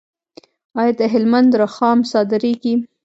آیا 0.79 0.93
د 0.99 1.01
هلمند 1.13 1.51
رخام 1.63 1.97
صادریږي؟ 2.11 2.75